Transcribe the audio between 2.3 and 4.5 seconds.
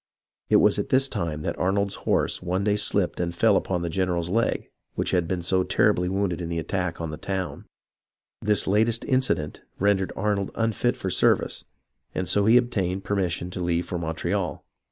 one day slipped and fell upon the general's